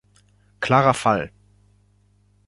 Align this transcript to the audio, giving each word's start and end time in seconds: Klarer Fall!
Klarer 0.61 0.95
Fall! 0.95 1.31